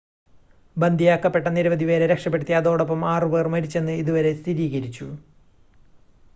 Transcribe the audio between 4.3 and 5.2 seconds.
സ്ഥിരീകരിച്ചു